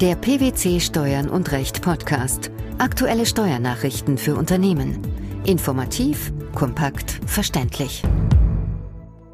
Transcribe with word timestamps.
Der 0.00 0.14
PwC 0.14 0.80
Steuern 0.80 1.28
und 1.28 1.52
Recht 1.52 1.82
Podcast. 1.82 2.50
Aktuelle 2.78 3.26
Steuernachrichten 3.26 4.16
für 4.16 4.34
Unternehmen. 4.34 4.98
Informativ, 5.44 6.32
kompakt, 6.54 7.20
verständlich. 7.26 8.02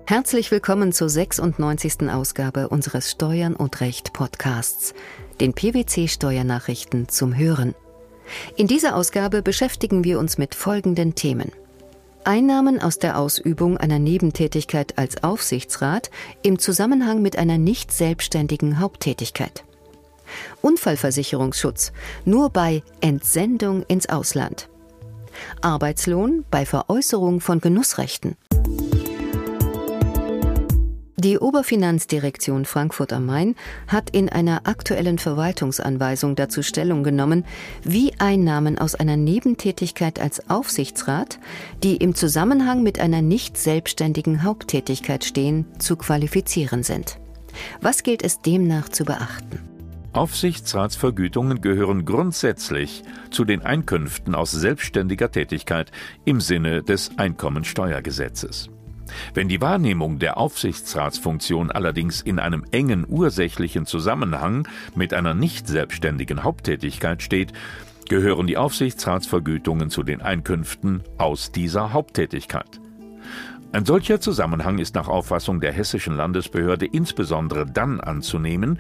Herzlich 0.09 0.51
willkommen 0.51 0.91
zur 0.91 1.09
96. 1.09 2.11
Ausgabe 2.11 2.69
unseres 2.69 3.13
Steuern 3.13 3.55
und 3.55 3.81
Recht 3.81 4.13
Podcasts, 4.13 4.93
den 5.41 5.55
PwC 5.55 6.09
Steuernachrichten 6.09 7.09
zum 7.09 7.37
Hören. 7.37 7.77
In 8.57 8.67
dieser 8.67 8.97
Ausgabe 8.97 9.43
beschäftigen 9.43 10.03
wir 10.03 10.19
uns 10.19 10.37
mit 10.37 10.57
folgenden 10.57 11.15
Themen. 11.15 11.53
Einnahmen 12.25 12.83
aus 12.83 12.99
der 12.99 13.21
Ausübung 13.21 13.77
einer 13.77 14.01
Nebentätigkeit 14.01 14.99
als 14.99 15.23
Aufsichtsrat 15.23 16.11
im 16.43 16.59
Zusammenhang 16.59 17.23
mit 17.23 17.39
einer 17.39 17.57
nicht 17.57 17.93
selbstständigen 17.93 18.81
Haupttätigkeit. 18.81 19.63
Unfallversicherungsschutz 20.63 21.93
nur 22.25 22.51
bei 22.51 22.83
Entsendung 23.01 23.83
ins 23.89 24.09
Ausland. 24.09 24.69
Arbeitslohn 25.61 26.45
bei 26.51 26.65
Veräußerung 26.65 27.41
von 27.41 27.61
Genussrechten. 27.61 28.37
Die 31.19 31.39
Oberfinanzdirektion 31.39 32.67
Frankfurt 32.67 33.13
am 33.15 33.25
Main 33.25 33.57
hat 33.89 34.11
in 34.11 34.29
einer 34.29 34.67
aktuellen 34.67 35.19
Verwaltungsanweisung 35.19 36.37
dazu 36.37 36.63
Stellung 36.63 37.05
genommen, 37.05 37.47
wie 37.83 38.13
Einnahmen 38.19 38.77
aus 38.77 38.95
einer 38.95 39.17
Nebentätigkeit 39.17 40.21
als 40.21 40.51
Aufsichtsrat, 40.51 41.39
die 41.83 41.97
im 41.97 42.15
Zusammenhang 42.15 42.83
mit 42.83 43.01
einer 43.01 43.23
nicht 43.23 43.57
selbstständigen 43.57 44.43
Haupttätigkeit 44.43 45.25
stehen, 45.25 45.65
zu 45.79 45.97
qualifizieren 45.97 46.83
sind. 46.83 47.19
Was 47.81 48.03
gilt 48.03 48.23
es 48.23 48.43
demnach 48.43 48.91
zu 48.91 49.07
beachten? 49.07 49.76
Aufsichtsratsvergütungen 50.17 51.61
gehören 51.61 52.07
grundsätzlich 52.07 53.03
zu 53.31 53.45
den 53.45 53.61
Einkünften 53.61 54.35
aus 54.35 54.51
selbstständiger 54.51 55.31
Tätigkeit 55.31 55.93
im 56.25 56.41
Sinne 56.41 56.83
des 56.83 57.19
Einkommensteuergesetzes. 57.19 58.71
Wenn 59.35 59.49
die 59.49 59.61
Wahrnehmung 59.61 60.19
der 60.19 60.39
Aufsichtsratsfunktion 60.39 61.71
allerdings 61.71 62.23
in 62.23 62.39
einem 62.39 62.65
engen 62.71 63.05
ursächlichen 63.07 63.85
Zusammenhang 63.85 64.67
mit 64.95 65.13
einer 65.13 65.35
nicht 65.35 65.69
selbstständigen 65.69 66.45
Haupttätigkeit 66.45 67.23
steht, 67.23 67.53
gehören 68.09 68.47
die 68.47 68.57
Aufsichtsratsvergütungen 68.57 69.91
zu 69.91 70.03
den 70.03 70.23
Einkünften 70.23 71.03
aus 71.19 71.53
dieser 71.53 71.93
Haupttätigkeit. 71.93 72.81
Ein 73.73 73.85
solcher 73.85 74.21
Zusammenhang 74.21 74.79
ist 74.79 74.95
nach 74.95 75.09
Auffassung 75.09 75.61
der 75.61 75.73
hessischen 75.73 76.17
Landesbehörde 76.17 76.87
insbesondere 76.87 77.67
dann 77.67 78.01
anzunehmen, 78.01 78.79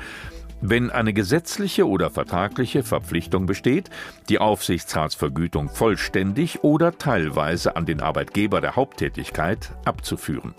wenn 0.60 0.90
eine 0.90 1.12
gesetzliche 1.12 1.86
oder 1.86 2.10
vertragliche 2.10 2.82
Verpflichtung 2.82 3.46
besteht, 3.46 3.90
die 4.28 4.38
Aufsichtsratsvergütung 4.38 5.68
vollständig 5.68 6.64
oder 6.64 6.98
teilweise 6.98 7.76
an 7.76 7.86
den 7.86 8.00
Arbeitgeber 8.00 8.60
der 8.60 8.76
Haupttätigkeit 8.76 9.72
abzuführen. 9.84 10.54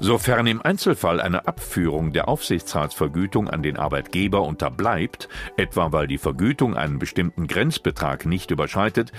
Sofern 0.00 0.46
im 0.46 0.62
Einzelfall 0.62 1.20
eine 1.20 1.48
Abführung 1.48 2.12
der 2.12 2.28
Aufsichtsratsvergütung 2.28 3.50
an 3.50 3.64
den 3.64 3.76
Arbeitgeber 3.76 4.42
unterbleibt, 4.42 5.28
etwa 5.56 5.90
weil 5.90 6.06
die 6.06 6.18
Vergütung 6.18 6.76
einen 6.76 7.00
bestimmten 7.00 7.48
Grenzbetrag 7.48 8.24
nicht 8.24 8.52
überschreitet, 8.52 9.10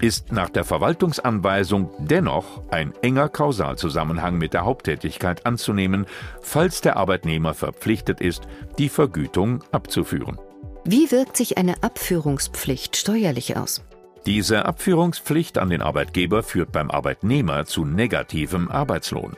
ist 0.00 0.32
nach 0.32 0.50
der 0.50 0.64
Verwaltungsanweisung 0.64 1.90
dennoch 1.98 2.62
ein 2.70 2.92
enger 3.02 3.28
Kausalzusammenhang 3.28 4.38
mit 4.38 4.54
der 4.54 4.64
Haupttätigkeit 4.64 5.46
anzunehmen, 5.46 6.06
falls 6.40 6.80
der 6.80 6.96
Arbeitnehmer 6.96 7.54
verpflichtet 7.54 8.20
ist, 8.20 8.42
die 8.78 8.88
Vergütung 8.88 9.64
abzuführen. 9.72 10.38
Wie 10.84 11.10
wirkt 11.10 11.36
sich 11.36 11.58
eine 11.58 11.82
Abführungspflicht 11.82 12.96
steuerlich 12.96 13.56
aus? 13.56 13.82
Diese 14.26 14.64
Abführungspflicht 14.64 15.58
an 15.58 15.70
den 15.70 15.82
Arbeitgeber 15.82 16.42
führt 16.42 16.72
beim 16.72 16.90
Arbeitnehmer 16.90 17.64
zu 17.64 17.84
negativem 17.84 18.70
Arbeitslohn. 18.70 19.36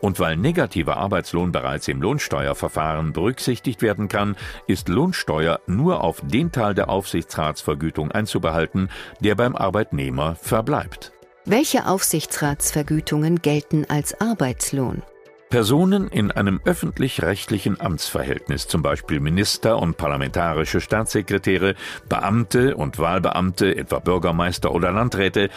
Und 0.00 0.18
weil 0.18 0.36
negativer 0.36 0.96
Arbeitslohn 0.96 1.52
bereits 1.52 1.88
im 1.88 2.00
Lohnsteuerverfahren 2.00 3.12
berücksichtigt 3.12 3.82
werden 3.82 4.08
kann, 4.08 4.36
ist 4.66 4.88
Lohnsteuer 4.88 5.60
nur 5.66 6.02
auf 6.02 6.22
den 6.24 6.52
Teil 6.52 6.74
der 6.74 6.88
Aufsichtsratsvergütung 6.88 8.10
einzubehalten, 8.10 8.88
der 9.20 9.34
beim 9.34 9.54
Arbeitnehmer 9.54 10.36
verbleibt. 10.36 11.12
Welche 11.44 11.86
Aufsichtsratsvergütungen 11.86 13.42
gelten 13.42 13.84
als 13.88 14.20
Arbeitslohn? 14.20 15.02
Personen 15.50 16.06
in 16.06 16.30
einem 16.30 16.60
öffentlich-rechtlichen 16.64 17.80
Amtsverhältnis, 17.80 18.68
zum 18.68 18.82
Beispiel 18.82 19.18
Minister 19.18 19.78
und 19.78 19.96
parlamentarische 19.96 20.80
Staatssekretäre, 20.80 21.74
Beamte 22.08 22.76
und 22.76 23.00
Wahlbeamte, 23.00 23.76
etwa 23.76 23.98
Bürgermeister 23.98 24.72
oder 24.72 24.92
Landräte, 24.92 25.50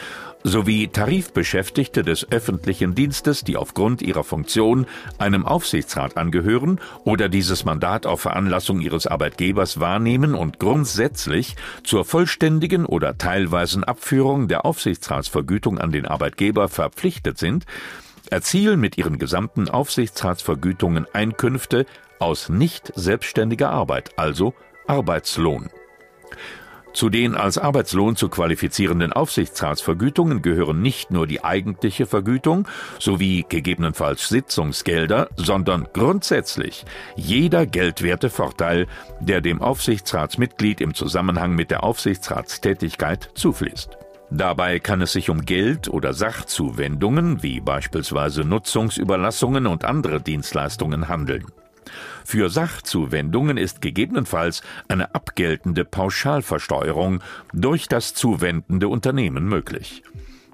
sowie 0.44 0.90
Tarifbeschäftigte 0.90 2.04
des 2.04 2.30
öffentlichen 2.32 2.96
Dienstes, 2.96 3.44
die 3.44 3.58
aufgrund 3.58 4.02
ihrer 4.02 4.24
Funktion 4.24 4.86
einem 5.18 5.46
Aufsichtsrat 5.46 6.18
angehören 6.18 6.80
oder 7.06 7.30
dieses 7.30 7.66
Mandat 7.66 8.06
auf 8.06 8.22
Veranlassung 8.22 8.82
ihres 8.82 9.08
Arbeitgebers 9.08 9.80
wahrnehmen 9.80 10.36
und 10.36 10.60
grundsätzlich 10.60 11.56
zur 11.84 12.06
vollständigen 12.06 12.86
oder 12.86 13.18
teilweisen 13.18 13.84
Abführung 13.84 14.48
der 14.48 14.66
Aufsichtsratsvergütung 14.66 15.80
an 15.80 15.92
den 15.92 16.06
Arbeitgeber 16.06 16.68
verpflichtet 16.68 17.38
sind, 17.38 17.66
erzielen 18.30 18.80
mit 18.80 18.98
ihren 18.98 19.20
gesamten 19.20 19.70
Aufsichtsratsvergütungen 19.70 21.06
Einkünfte 21.14 21.86
aus 22.20 22.50
nicht 22.50 22.92
selbstständiger 22.96 23.70
Arbeit, 23.70 24.12
also 24.18 24.54
Arbeitslohn. 24.88 25.70
Zu 26.94 27.10
den 27.10 27.36
als 27.36 27.58
Arbeitslohn 27.58 28.16
zu 28.16 28.30
qualifizierenden 28.30 29.14
Aufsichtsratsvergütungen 29.14 30.44
gehören 30.44 30.82
nicht 30.82 31.10
nur 31.10 31.26
die 31.26 31.44
eigentliche 31.44 32.06
Vergütung 32.06 32.68
sowie 33.00 33.46
gegebenenfalls 33.50 34.30
Sitzungsgelder, 34.30 35.30
sondern 35.36 35.88
grundsätzlich 35.92 36.86
jeder 37.16 37.66
geldwerte 37.66 38.30
Vorteil, 38.30 38.86
der 39.20 39.42
dem 39.42 39.62
Aufsichtsratsmitglied 39.62 40.82
im 40.82 40.94
Zusammenhang 40.94 41.56
mit 41.56 41.72
der 41.72 41.84
Aufsichtsratstätigkeit 41.84 43.32
zufließt. 43.34 43.98
Dabei 44.30 44.80
kann 44.80 45.02
es 45.02 45.14
sich 45.14 45.30
um 45.30 45.46
Geld- 45.46 45.90
oder 45.90 46.14
Sachzuwendungen 46.14 47.44
wie 47.44 47.60
beispielsweise 47.60 48.44
Nutzungsüberlassungen 48.44 49.68
und 49.68 49.84
andere 49.84 50.22
Dienstleistungen 50.22 51.08
handeln. 51.08 51.46
Für 52.26 52.50
Sachzuwendungen 52.50 53.58
ist 53.58 53.82
gegebenenfalls 53.82 54.62
eine 54.88 55.14
abgeltende 55.16 55.86
Pauschalversteuerung 55.86 57.22
durch 57.54 57.88
das 57.88 58.14
zuwendende 58.14 58.88
Unternehmen 58.88 59.46
möglich. 59.46 60.04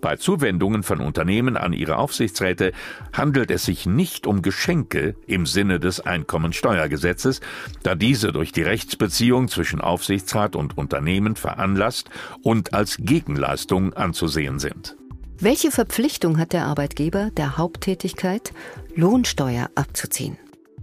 Bei 0.01 0.15
Zuwendungen 0.15 0.83
von 0.83 1.01
Unternehmen 1.01 1.57
an 1.57 1.73
ihre 1.73 1.97
Aufsichtsräte 1.97 2.71
handelt 3.11 3.51
es 3.51 3.65
sich 3.65 3.85
nicht 3.85 4.27
um 4.27 4.41
Geschenke 4.41 5.15
im 5.27 5.45
Sinne 5.45 5.79
des 5.79 5.99
Einkommensteuergesetzes, 5.99 7.41
da 7.83 7.95
diese 7.95 8.31
durch 8.31 8.51
die 8.51 8.61
Rechtsbeziehung 8.61 9.49
zwischen 9.49 9.81
Aufsichtsrat 9.81 10.55
und 10.55 10.77
Unternehmen 10.77 11.35
veranlasst 11.35 12.09
und 12.43 12.73
als 12.73 12.97
Gegenleistung 12.99 13.93
anzusehen 13.93 14.59
sind. 14.59 14.95
Welche 15.41 15.71
Verpflichtung 15.71 16.37
hat 16.37 16.53
der 16.53 16.65
Arbeitgeber 16.65 17.29
der 17.31 17.57
Haupttätigkeit, 17.57 18.53
Lohnsteuer 18.95 19.69
abzuziehen? 19.75 20.37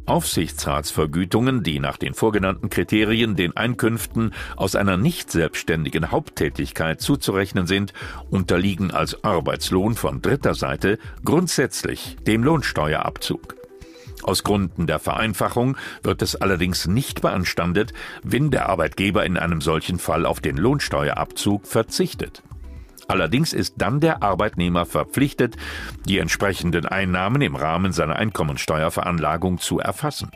Aufsichtsratsvergütungen, 0.06 1.62
die 1.62 1.80
nach 1.80 1.96
den 1.96 2.14
vorgenannten 2.14 2.70
Kriterien 2.70 3.36
den 3.36 3.56
Einkünften 3.56 4.32
aus 4.56 4.76
einer 4.76 4.96
nicht 4.96 5.30
selbstständigen 5.30 6.10
Haupttätigkeit 6.10 7.00
zuzurechnen 7.00 7.66
sind, 7.66 7.92
unterliegen 8.30 8.90
als 8.90 9.22
Arbeitslohn 9.24 9.94
von 9.94 10.22
dritter 10.22 10.54
Seite 10.54 10.98
grundsätzlich 11.24 12.16
dem 12.26 12.42
Lohnsteuerabzug. 12.44 13.56
Aus 14.22 14.42
Gründen 14.42 14.86
der 14.86 14.98
Vereinfachung 14.98 15.76
wird 16.02 16.22
es 16.22 16.36
allerdings 16.36 16.86
nicht 16.86 17.20
beanstandet, 17.20 17.92
wenn 18.22 18.50
der 18.50 18.68
Arbeitgeber 18.68 19.24
in 19.26 19.36
einem 19.36 19.60
solchen 19.60 19.98
Fall 19.98 20.26
auf 20.26 20.40
den 20.40 20.56
Lohnsteuerabzug 20.56 21.66
verzichtet. 21.66 22.42
Allerdings 23.08 23.52
ist 23.52 23.74
dann 23.78 24.00
der 24.00 24.22
Arbeitnehmer 24.22 24.86
verpflichtet, 24.86 25.56
die 26.06 26.18
entsprechenden 26.18 26.86
Einnahmen 26.86 27.42
im 27.42 27.56
Rahmen 27.56 27.92
seiner 27.92 28.16
Einkommensteuerveranlagung 28.16 29.58
zu 29.58 29.78
erfassen. 29.78 30.30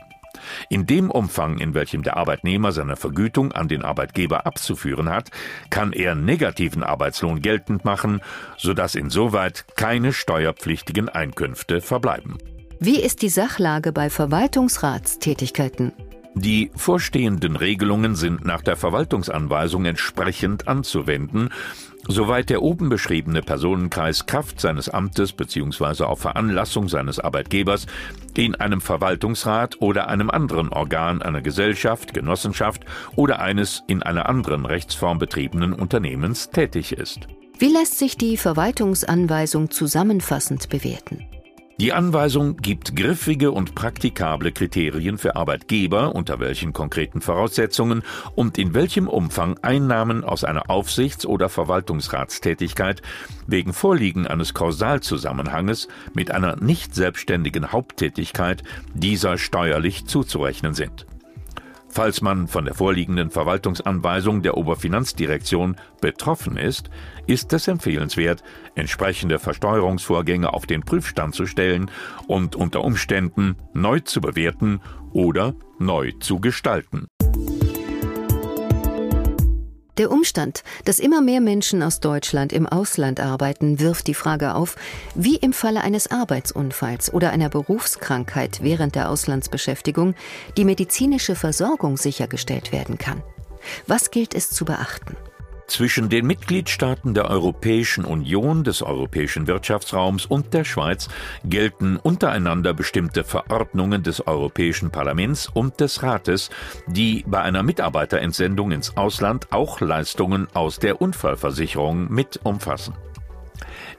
In 0.69 0.87
dem 0.87 1.11
Umfang, 1.11 1.57
in 1.57 1.73
welchem 1.73 2.03
der 2.03 2.17
Arbeitnehmer 2.17 2.71
seine 2.71 2.95
Vergütung 2.95 3.51
an 3.51 3.67
den 3.67 3.83
Arbeitgeber 3.83 4.45
abzuführen 4.45 5.09
hat, 5.09 5.29
kann 5.69 5.93
er 5.93 6.15
negativen 6.15 6.83
Arbeitslohn 6.83 7.41
geltend 7.41 7.85
machen, 7.85 8.21
sodass 8.57 8.95
insoweit 8.95 9.65
keine 9.75 10.13
steuerpflichtigen 10.13 11.09
Einkünfte 11.09 11.81
verbleiben. 11.81 12.37
Wie 12.79 12.99
ist 12.99 13.21
die 13.21 13.29
Sachlage 13.29 13.91
bei 13.91 14.09
Verwaltungsratstätigkeiten? 14.09 15.93
Die 16.33 16.71
vorstehenden 16.75 17.57
Regelungen 17.57 18.15
sind 18.15 18.45
nach 18.45 18.61
der 18.61 18.77
Verwaltungsanweisung 18.77 19.83
entsprechend 19.85 20.67
anzuwenden, 20.67 21.49
soweit 22.07 22.49
der 22.49 22.61
oben 22.61 22.87
beschriebene 22.87 23.41
Personenkreis 23.41 24.25
Kraft 24.25 24.61
seines 24.61 24.87
Amtes 24.87 25.33
bzw. 25.33 26.03
auf 26.03 26.21
Veranlassung 26.21 26.87
seines 26.87 27.19
Arbeitgebers 27.19 27.85
in 28.33 28.55
einem 28.55 28.79
Verwaltungsrat 28.79 29.81
oder 29.81 30.07
einem 30.07 30.29
anderen 30.29 30.69
Organ 30.69 31.21
einer 31.21 31.41
Gesellschaft, 31.41 32.13
Genossenschaft 32.13 32.85
oder 33.15 33.39
eines 33.39 33.83
in 33.87 34.01
einer 34.01 34.29
anderen 34.29 34.65
Rechtsform 34.65 35.19
betriebenen 35.19 35.73
Unternehmens 35.73 36.49
tätig 36.49 36.93
ist. 36.93 37.27
Wie 37.59 37.71
lässt 37.71 37.99
sich 37.99 38.17
die 38.17 38.37
Verwaltungsanweisung 38.37 39.69
zusammenfassend 39.69 40.69
bewerten? 40.69 41.27
Die 41.79 41.93
Anweisung 41.93 42.57
gibt 42.57 42.95
griffige 42.95 43.51
und 43.51 43.73
praktikable 43.73 44.51
Kriterien 44.51 45.17
für 45.17 45.35
Arbeitgeber, 45.35 46.13
unter 46.13 46.39
welchen 46.39 46.73
konkreten 46.73 47.21
Voraussetzungen 47.21 48.03
und 48.35 48.57
in 48.57 48.73
welchem 48.73 49.07
Umfang 49.07 49.57
Einnahmen 49.63 50.23
aus 50.23 50.43
einer 50.43 50.69
Aufsichts- 50.69 51.25
oder 51.25 51.49
Verwaltungsratstätigkeit 51.49 53.01
wegen 53.47 53.73
Vorliegen 53.73 54.27
eines 54.27 54.53
Kausalzusammenhanges 54.53 55.87
mit 56.13 56.29
einer 56.29 56.55
nicht 56.57 56.93
selbstständigen 56.93 57.71
Haupttätigkeit 57.71 58.61
dieser 58.93 59.37
steuerlich 59.37 60.05
zuzurechnen 60.05 60.75
sind. 60.75 61.07
Falls 61.93 62.21
man 62.21 62.47
von 62.47 62.63
der 62.63 62.73
vorliegenden 62.73 63.31
Verwaltungsanweisung 63.31 64.41
der 64.41 64.55
Oberfinanzdirektion 64.55 65.75
betroffen 65.99 66.55
ist, 66.55 66.89
ist 67.27 67.51
es 67.51 67.67
empfehlenswert, 67.67 68.43
entsprechende 68.75 69.39
Versteuerungsvorgänge 69.39 70.53
auf 70.53 70.65
den 70.65 70.83
Prüfstand 70.83 71.35
zu 71.35 71.45
stellen 71.45 71.91
und 72.27 72.55
unter 72.55 72.85
Umständen 72.85 73.57
neu 73.73 73.99
zu 73.99 74.21
bewerten 74.21 74.79
oder 75.11 75.53
neu 75.79 76.13
zu 76.19 76.39
gestalten. 76.39 77.07
Der 80.01 80.09
Umstand, 80.09 80.63
dass 80.85 80.97
immer 80.97 81.21
mehr 81.21 81.41
Menschen 81.41 81.83
aus 81.83 81.99
Deutschland 81.99 82.53
im 82.53 82.65
Ausland 82.65 83.19
arbeiten, 83.19 83.79
wirft 83.79 84.07
die 84.07 84.15
Frage 84.15 84.55
auf, 84.55 84.75
wie 85.13 85.35
im 85.35 85.53
Falle 85.53 85.81
eines 85.81 86.09
Arbeitsunfalls 86.09 87.13
oder 87.13 87.29
einer 87.29 87.49
Berufskrankheit 87.49 88.63
während 88.63 88.95
der 88.95 89.11
Auslandsbeschäftigung 89.11 90.15
die 90.57 90.65
medizinische 90.65 91.35
Versorgung 91.35 91.97
sichergestellt 91.97 92.71
werden 92.71 92.97
kann. 92.97 93.21
Was 93.85 94.09
gilt 94.09 94.33
es 94.33 94.49
zu 94.49 94.65
beachten? 94.65 95.15
Zwischen 95.71 96.09
den 96.09 96.27
Mitgliedstaaten 96.27 97.13
der 97.13 97.29
Europäischen 97.29 98.03
Union, 98.03 98.65
des 98.65 98.81
Europäischen 98.81 99.47
Wirtschaftsraums 99.47 100.25
und 100.25 100.53
der 100.53 100.65
Schweiz 100.65 101.07
gelten 101.45 101.95
untereinander 101.95 102.73
bestimmte 102.73 103.23
Verordnungen 103.23 104.03
des 104.03 104.27
Europäischen 104.27 104.91
Parlaments 104.91 105.47
und 105.47 105.79
des 105.79 106.03
Rates, 106.03 106.49
die 106.87 107.23
bei 107.25 107.41
einer 107.41 107.63
Mitarbeiterentsendung 107.63 108.73
ins 108.73 108.97
Ausland 108.97 109.53
auch 109.53 109.79
Leistungen 109.79 110.49
aus 110.53 110.77
der 110.77 111.01
Unfallversicherung 111.01 112.11
mit 112.11 112.41
umfassen. 112.43 112.93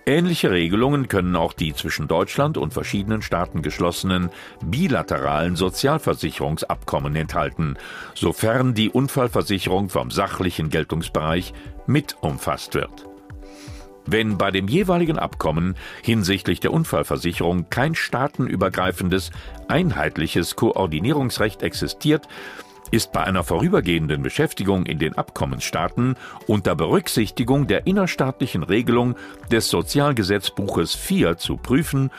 Ähnliche 0.04 0.50
Regelungen 0.50 1.06
können 1.06 1.37
auch 1.37 1.52
die 1.52 1.75
zwischen 1.75 2.08
Deutschland 2.08 2.58
und 2.58 2.75
verschiedenen 2.75 3.22
Staaten 3.22 3.62
geschlossenen 3.62 4.31
bilateralen 4.64 5.54
Sozialversicherungsabkommen 5.54 7.14
enthalten, 7.14 7.76
sofern 8.14 8.75
die 8.75 8.90
Unfallversicherung 8.90 9.90
vom 9.90 10.10
sachlichen 10.10 10.70
Geltungsbereich 10.70 11.54
mit 11.87 12.16
umfasst 12.20 12.75
wird. 12.75 13.06
Wenn 14.04 14.38
bei 14.38 14.50
dem 14.50 14.66
jeweiligen 14.66 15.20
Abkommen 15.20 15.76
hinsichtlich 16.02 16.58
der 16.58 16.72
Unfallversicherung 16.72 17.70
kein 17.70 17.94
staatenübergreifendes, 17.94 19.31
einheitliches 19.69 20.56
Koordinierungsrecht 20.56 21.62
existiert, 21.62 22.26
ist 22.93 23.11
bei 23.11 23.25
einer 23.25 23.43
vorübergehenden 23.43 24.23
Beschäftigung 24.23 24.87
in 24.87 25.00
den 25.00 25.17
Abkommensstaaten 25.17 26.15
unter 26.47 26.77
Berücksichtigung 26.77 27.67
der 27.67 27.87
innerstaatlichen 27.87 28.62
Regelung 28.62 29.17
des 29.50 29.69
Sozialgesetzbuches 29.69 30.94
4 30.94 31.39
zu 31.39 31.56
prüfen, 31.56 32.11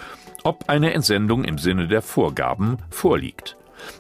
ob 0.44 0.68
eine 0.68 0.94
Entsendung 0.94 1.46
im 1.46 1.58
Sinne 1.58 1.88
der 1.88 2.02
Vorgaben 2.02 2.80
vorliegt. 2.90 3.56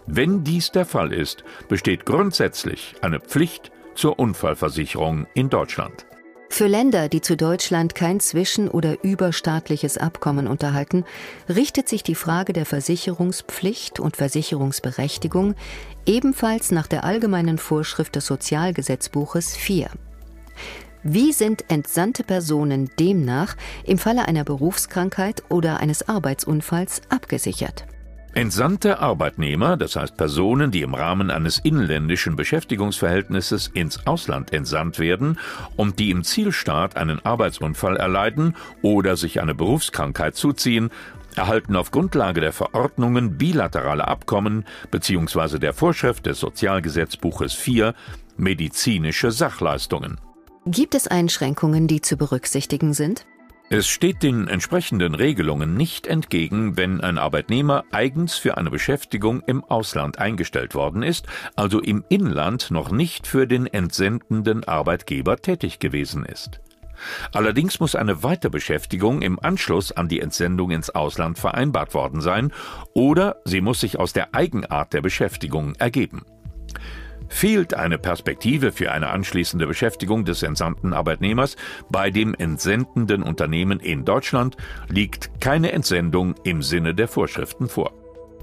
Wenn 0.07 0.43
dies 0.43 0.71
der 0.71 0.85
Fall 0.85 1.13
ist, 1.13 1.43
besteht 1.69 2.05
grundsätzlich 2.05 2.95
eine 3.01 3.19
Pflicht 3.19 3.71
zur 3.95 4.17
Unfallversicherung 4.17 5.27
in 5.35 5.49
Deutschland. 5.49 6.05
Für 6.53 6.67
Länder, 6.67 7.09
die 7.09 7.21
zu 7.21 7.35
Deutschland 7.35 7.95
kein 7.95 8.19
zwischen- 8.19 8.69
oder 8.69 9.03
überstaatliches 9.03 9.97
Abkommen 9.97 10.45
unterhalten, 10.45 11.03
richtet 11.49 11.89
sich 11.89 12.03
die 12.03 12.13
Frage 12.13 12.53
der 12.53 12.67
Versicherungspflicht 12.67 13.99
und 13.99 14.17
Versicherungsberechtigung 14.17 15.55
ebenfalls 16.05 16.69
nach 16.69 16.85
der 16.85 17.05
allgemeinen 17.05 17.57
Vorschrift 17.57 18.15
des 18.15 18.27
Sozialgesetzbuches 18.27 19.57
4. 19.57 19.89
Wie 21.01 21.33
sind 21.33 21.71
entsandte 21.71 22.23
Personen 22.23 22.91
demnach 22.99 23.55
im 23.83 23.97
Falle 23.97 24.27
einer 24.27 24.43
Berufskrankheit 24.43 25.41
oder 25.49 25.79
eines 25.79 26.07
Arbeitsunfalls 26.07 27.01
abgesichert? 27.09 27.87
Entsandte 28.35 28.97
Arbeitnehmer, 28.97 29.77
das 29.77 29.95
heißt 29.95 30.17
Personen, 30.17 30.71
die 30.71 30.81
im 30.81 30.95
Rahmen 30.95 31.29
eines 31.29 31.59
inländischen 31.59 32.35
Beschäftigungsverhältnisses 32.35 33.67
ins 33.67 34.07
Ausland 34.07 34.51
entsandt 34.51 34.97
werden 34.97 35.37
und 35.75 35.99
die 35.99 36.09
im 36.09 36.23
Zielstaat 36.23 36.97
einen 36.97 37.23
Arbeitsunfall 37.23 37.95
erleiden 37.95 38.55
oder 38.81 39.17
sich 39.17 39.39
eine 39.39 39.53
Berufskrankheit 39.53 40.35
zuziehen, 40.35 40.89
erhalten 41.35 41.75
auf 41.75 41.91
Grundlage 41.91 42.41
der 42.41 42.53
Verordnungen 42.53 43.37
bilaterale 43.37 44.07
Abkommen 44.07 44.65
bzw. 44.89 45.59
der 45.59 45.73
Vorschrift 45.73 46.25
des 46.25 46.39
Sozialgesetzbuches 46.39 47.53
4 47.53 47.93
medizinische 48.35 49.31
Sachleistungen. 49.31 50.19
Gibt 50.65 50.95
es 50.95 51.07
Einschränkungen, 51.07 51.87
die 51.87 52.01
zu 52.01 52.17
berücksichtigen 52.17 52.93
sind? 52.93 53.25
Es 53.75 53.87
steht 53.87 54.21
den 54.21 54.47
entsprechenden 54.47 55.15
Regelungen 55.15 55.73
nicht 55.73 56.05
entgegen, 56.05 56.77
wenn 56.77 57.01
ein 57.01 57.17
Arbeitnehmer 57.17 57.83
eigens 57.89 58.35
für 58.35 58.55
eine 58.55 58.69
Beschäftigung 58.69 59.41
im 59.47 59.63
Ausland 59.63 60.19
eingestellt 60.19 60.75
worden 60.75 61.01
ist, 61.01 61.25
also 61.55 61.79
im 61.79 62.05
Inland 62.07 62.69
noch 62.69 62.91
nicht 62.91 63.25
für 63.25 63.47
den 63.47 63.65
entsendenden 63.65 64.63
Arbeitgeber 64.63 65.37
tätig 65.37 65.79
gewesen 65.79 66.23
ist. 66.23 66.61
Allerdings 67.31 67.79
muss 67.79 67.95
eine 67.95 68.21
Weiterbeschäftigung 68.21 69.23
im 69.23 69.39
Anschluss 69.39 69.91
an 69.91 70.07
die 70.07 70.19
Entsendung 70.19 70.69
ins 70.69 70.91
Ausland 70.91 71.39
vereinbart 71.39 71.95
worden 71.95 72.21
sein 72.21 72.53
oder 72.93 73.37
sie 73.43 73.61
muss 73.61 73.79
sich 73.79 73.97
aus 73.97 74.13
der 74.13 74.35
Eigenart 74.35 74.93
der 74.93 75.01
Beschäftigung 75.01 75.73
ergeben. 75.79 76.21
Fehlt 77.27 77.73
eine 77.73 77.97
Perspektive 77.97 78.71
für 78.71 78.91
eine 78.91 79.09
anschließende 79.09 79.67
Beschäftigung 79.67 80.25
des 80.25 80.43
entsandten 80.43 80.93
Arbeitnehmers 80.93 81.55
bei 81.89 82.09
dem 82.11 82.33
entsendenden 82.33 83.23
Unternehmen 83.23 83.79
in 83.79 84.05
Deutschland, 84.05 84.57
liegt 84.87 85.41
keine 85.41 85.71
Entsendung 85.71 86.35
im 86.43 86.61
Sinne 86.61 86.93
der 86.93 87.07
Vorschriften 87.07 87.67
vor. 87.67 87.91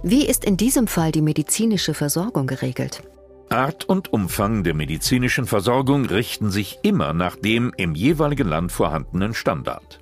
Wie 0.02 0.26
ist 0.26 0.44
in 0.44 0.56
diesem 0.56 0.86
Fall 0.86 1.12
die 1.12 1.22
medizinische 1.22 1.94
Versorgung 1.94 2.46
geregelt? 2.46 3.02
Art 3.50 3.84
und 3.84 4.12
Umfang 4.12 4.62
der 4.62 4.74
medizinischen 4.74 5.44
Versorgung 5.44 6.06
richten 6.06 6.50
sich 6.50 6.78
immer 6.82 7.12
nach 7.12 7.36
dem 7.36 7.72
im 7.76 7.94
jeweiligen 7.94 8.48
Land 8.48 8.70
vorhandenen 8.70 9.34
Standard. 9.34 10.00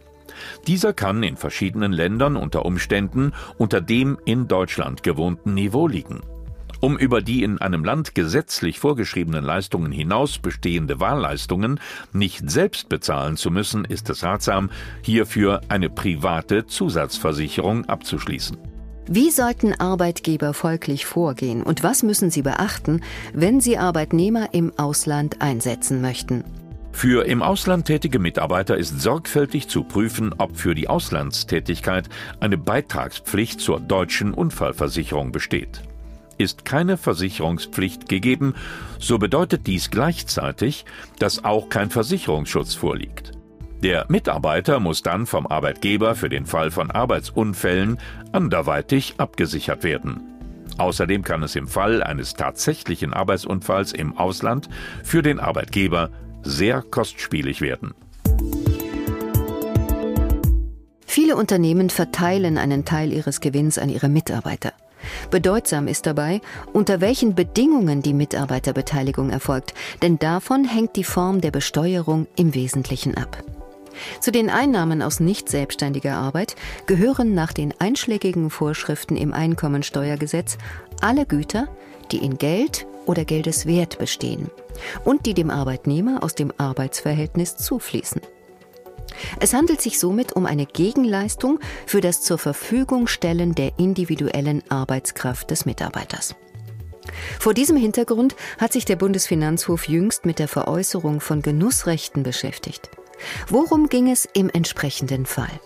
Dieser 0.67 0.93
kann 0.93 1.23
in 1.23 1.37
verschiedenen 1.37 1.93
Ländern 1.93 2.37
unter 2.37 2.64
Umständen 2.64 3.33
unter 3.57 3.81
dem 3.81 4.19
in 4.25 4.49
Deutschland 4.49 5.02
gewohnten 5.02 5.55
Niveau 5.55 5.88
liegen. 5.88 6.21
Um 6.80 6.97
über 6.97 7.23
die 7.23 7.42
in 7.42 7.58
einem 7.58 7.85
Land 7.85 8.14
gesetzlich 8.14 8.78
vorgeschriebenen 8.78 9.44
Leistungen 9.44 9.90
hinaus 9.90 10.38
bestehende 10.38 11.00
Wahlleistungen 11.00 11.80
nicht 12.12 12.49
selbst 12.49 12.88
bezahlen 12.88 13.37
zu 13.37 13.50
müssen, 13.50 13.85
ist 13.85 14.08
es 14.11 14.23
ratsam, 14.23 14.70
hierfür 15.02 15.61
eine 15.68 15.90
private 15.90 16.66
Zusatzversicherung 16.66 17.87
abzuschließen. 17.87 18.56
Wie 19.11 19.30
sollten 19.30 19.73
Arbeitgeber 19.73 20.52
folglich 20.52 21.06
vorgehen 21.06 21.62
und 21.62 21.82
was 21.82 22.02
müssen 22.02 22.30
sie 22.30 22.42
beachten, 22.42 23.00
wenn 23.32 23.61
sie 23.61 23.78
Arbeitnehmer 23.78 24.50
im 24.52 24.73
Ausland 24.78 25.40
einsetzen 25.40 26.00
möchten? 26.00 26.44
Für 26.92 27.26
im 27.26 27.42
Ausland 27.42 27.87
tätige 27.87 28.18
Mitarbeiter 28.18 28.76
ist 28.76 29.00
sorgfältig 29.00 29.68
zu 29.68 29.85
prüfen, 29.85 30.35
ob 30.37 30.56
für 30.56 30.75
die 30.75 30.88
Auslandstätigkeit 30.88 32.08
eine 32.40 32.58
Beitragspflicht 32.58 33.61
zur 33.61 33.80
deutschen 33.80 34.35
Unfallversicherung 34.35 35.32
besteht. 35.32 35.82
Ist 36.38 36.64
keine 36.64 36.97
Versicherungspflicht 36.97 38.09
gegeben, 38.09 38.54
so 38.99 39.18
bedeutet 39.18 39.66
dies 39.66 39.90
gleichzeitig, 39.90 40.85
dass 41.18 41.45
auch 41.45 41.68
kein 41.68 41.90
Versicherungsschutz 41.90 42.75
vorliegt. 42.75 43.33
Der 43.83 44.07
Mitarbeiter 44.09 44.80
muss 44.80 45.02
dann 45.02 45.26
vom 45.26 45.47
Arbeitgeber 45.47 46.14
für 46.14 46.28
den 46.28 46.47
Fall 46.47 46.71
von 46.71 46.90
Arbeitsunfällen 46.90 47.99
anderweitig 48.33 49.14
abgesichert 49.18 49.85
werden. 49.85 50.21
Außerdem 50.78 51.23
kann 51.23 51.42
es 51.42 51.57
im 51.57 51.68
Fall 51.68 52.02
eines 52.02 52.35
tatsächlichen 52.35 53.12
Arbeitsunfalls 53.12 53.92
im 53.92 54.16
Ausland 54.16 54.68
für 55.04 55.23
den 55.23 55.40
Arbeitgeber 55.40 56.11
sehr 56.42 56.83
kostspielig 56.83 57.61
werden. 57.61 57.95
Viele 61.07 61.37
Unternehmen 61.37 61.90
verteilen 61.90 62.59
einen 62.59 62.85
Teil 62.85 63.12
ihres 63.12 63.40
Gewinns 63.40 63.78
an 63.78 63.88
ihre 63.88 64.09
Mitarbeiter. 64.09 64.73
Bedeutsam 65.31 65.88
ist 65.88 66.07
dabei, 66.07 66.40
unter 66.73 67.00
welchen 67.00 67.35
Bedingungen 67.35 68.02
die 68.02 68.14
Mitarbeiterbeteiligung 68.14 69.31
erfolgt, 69.31 69.75
denn 70.02 70.19
davon 70.19 70.64
hängt 70.64 70.97
die 70.97 71.05
Form 71.05 71.40
der 71.40 71.50
Besteuerung 71.50 72.26
im 72.37 72.55
Wesentlichen 72.55 73.17
ab. 73.17 73.43
Zu 74.21 74.31
den 74.31 74.50
Einnahmen 74.50 75.02
aus 75.02 75.21
nicht 75.21 75.49
selbstständiger 75.49 76.14
Arbeit 76.14 76.55
gehören 76.87 77.35
nach 77.35 77.52
den 77.52 77.75
einschlägigen 77.78 78.50
Vorschriften 78.50 79.17
im 79.17 79.33
Einkommensteuergesetz 79.33 80.59
alle 81.00 81.26
Güter, 81.26 81.69
die 82.12 82.19
in 82.19 82.38
Geld 82.38 82.87
oder 83.07 83.25
Geldeswert 83.25 83.99
bestehen 83.99 84.50
und 85.05 85.26
die 85.26 85.35
dem 85.35 85.50
Arbeitnehmer 85.50 86.23
aus 86.23 86.35
dem 86.35 86.52
Arbeitsverhältnis 86.57 87.57
zufließen. 87.57 88.21
Es 89.41 89.55
handelt 89.55 89.81
sich 89.81 89.99
somit 89.99 90.33
um 90.33 90.47
eine 90.47 90.67
Gegenleistung 90.67 91.61
für 91.87 92.01
das 92.01 92.23
zur 92.23 92.39
Verfügung 92.39 93.07
stellen 93.07 93.55
der 93.55 93.79
individuellen 93.79 94.63
Arbeitskraft 94.71 95.51
des 95.51 95.67
Mitarbeiters. 95.67 96.35
Vor 97.39 97.55
diesem 97.55 97.77
Hintergrund 97.77 98.37
hat 98.59 98.73
sich 98.73 98.85
der 98.85 98.97
Bundesfinanzhof 98.97 99.89
jüngst 99.89 100.27
mit 100.27 100.39
der 100.39 100.49
Veräußerung 100.49 101.21
von 101.21 101.43
Genussrechten 101.43 102.23
beschäftigt. 102.23 102.91
Worum 103.49 103.89
ging 103.89 104.11
es 104.11 104.29
im 104.33 104.51
entsprechenden 104.51 105.27
Fall? 105.27 105.61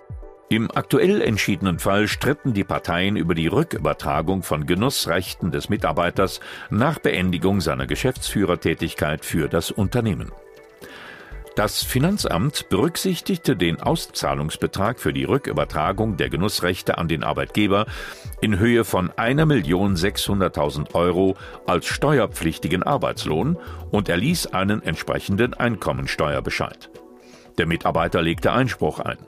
Im 0.49 0.69
aktuell 0.69 1.21
entschiedenen 1.21 1.79
Fall 1.79 2.07
stritten 2.07 2.53
die 2.53 2.63
Parteien 2.63 3.15
über 3.15 3.33
die 3.33 3.47
Rückübertragung 3.47 4.43
von 4.43 4.67
Genussrechten 4.67 5.51
des 5.51 5.69
Mitarbeiters 5.69 6.41
nach 6.69 6.99
Beendigung 6.99 7.59
seiner 7.59 7.87
Geschäftsführertätigkeit 7.87 9.25
für 9.25 9.47
das 9.49 9.71
Unternehmen. 9.71 10.31
Das 11.55 11.83
Finanzamt 11.83 12.67
berücksichtigte 12.69 13.55
den 13.55 13.79
Auszahlungsbetrag 13.79 14.99
für 14.99 15.13
die 15.13 15.25
Rückübertragung 15.25 16.17
der 16.17 16.29
Genussrechte 16.29 16.97
an 16.97 17.07
den 17.07 17.23
Arbeitgeber 17.23 17.85
in 18.41 18.57
Höhe 18.57 18.83
von 18.83 19.11
1.600.000 19.11 20.95
Euro 20.95 21.35
als 21.67 21.85
steuerpflichtigen 21.85 22.81
Arbeitslohn 22.81 23.57
und 23.91 24.09
erließ 24.09 24.47
einen 24.47 24.81
entsprechenden 24.81 25.53
Einkommensteuerbescheid. 25.53 26.89
Der 27.59 27.67
Mitarbeiter 27.67 28.23
legte 28.23 28.51
Einspruch 28.51 28.99
ein. 28.99 29.19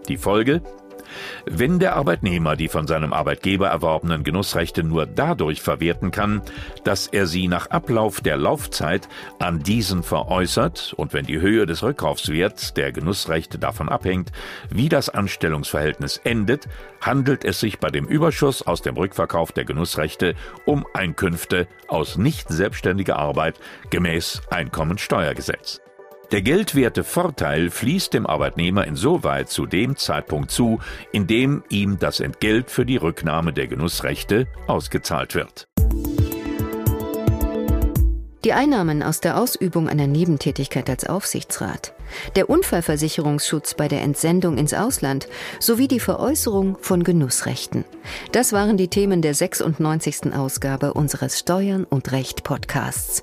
Die 0.08 0.18
Folge 0.18 0.62
wenn 1.46 1.78
der 1.78 1.96
Arbeitnehmer 1.96 2.56
die 2.56 2.68
von 2.68 2.86
seinem 2.86 3.12
Arbeitgeber 3.12 3.68
erworbenen 3.68 4.24
Genussrechte 4.24 4.82
nur 4.82 5.06
dadurch 5.06 5.62
verwerten 5.62 6.10
kann, 6.10 6.42
dass 6.84 7.06
er 7.06 7.26
sie 7.26 7.48
nach 7.48 7.70
Ablauf 7.70 8.20
der 8.20 8.36
Laufzeit 8.36 9.08
an 9.38 9.60
diesen 9.60 10.02
veräußert 10.02 10.94
und 10.96 11.12
wenn 11.12 11.26
die 11.26 11.40
Höhe 11.40 11.66
des 11.66 11.82
Rückkaufswerts 11.82 12.74
der 12.74 12.92
Genussrechte 12.92 13.58
davon 13.58 13.88
abhängt, 13.88 14.32
wie 14.70 14.88
das 14.88 15.08
Anstellungsverhältnis 15.08 16.18
endet, 16.24 16.68
handelt 17.00 17.44
es 17.44 17.60
sich 17.60 17.78
bei 17.78 17.90
dem 17.90 18.06
Überschuss 18.06 18.62
aus 18.62 18.82
dem 18.82 18.96
Rückverkauf 18.96 19.52
der 19.52 19.64
Genussrechte 19.64 20.34
um 20.64 20.86
Einkünfte 20.94 21.68
aus 21.88 22.16
nicht 22.16 22.48
selbstständiger 22.48 23.16
Arbeit 23.16 23.58
gemäß 23.90 24.42
Einkommensteuergesetz. 24.50 25.83
Der 26.32 26.42
geldwerte 26.42 27.04
Vorteil 27.04 27.70
fließt 27.70 28.14
dem 28.14 28.26
Arbeitnehmer 28.26 28.86
insoweit 28.86 29.48
zu 29.50 29.66
dem 29.66 29.96
Zeitpunkt 29.96 30.50
zu, 30.50 30.80
in 31.12 31.26
dem 31.26 31.62
ihm 31.68 31.98
das 31.98 32.20
Entgelt 32.20 32.70
für 32.70 32.86
die 32.86 32.96
Rücknahme 32.96 33.52
der 33.52 33.68
Genussrechte 33.68 34.46
ausgezahlt 34.66 35.34
wird. 35.34 35.68
Die 38.44 38.52
Einnahmen 38.52 39.02
aus 39.02 39.20
der 39.20 39.38
Ausübung 39.38 39.88
einer 39.88 40.06
Nebentätigkeit 40.06 40.90
als 40.90 41.06
Aufsichtsrat, 41.06 41.94
der 42.36 42.50
Unfallversicherungsschutz 42.50 43.72
bei 43.72 43.88
der 43.88 44.02
Entsendung 44.02 44.58
ins 44.58 44.74
Ausland 44.74 45.28
sowie 45.60 45.88
die 45.88 45.98
Veräußerung 45.98 46.76
von 46.78 47.04
Genussrechten. 47.04 47.86
Das 48.32 48.52
waren 48.52 48.76
die 48.76 48.88
Themen 48.88 49.22
der 49.22 49.32
96. 49.32 50.34
Ausgabe 50.34 50.92
unseres 50.92 51.38
Steuern 51.38 51.84
und 51.84 52.12
Recht 52.12 52.44
Podcasts 52.44 53.22